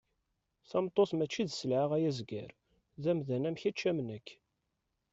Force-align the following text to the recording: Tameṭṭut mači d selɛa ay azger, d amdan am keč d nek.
Tameṭṭut 0.69 1.11
mači 1.15 1.43
d 1.47 1.49
selɛa 1.53 1.85
ay 1.95 2.05
azger, 2.09 2.51
d 3.01 3.03
amdan 3.11 3.47
am 3.49 3.55
keč 3.61 3.81
d 3.97 3.99
nek. 4.09 4.27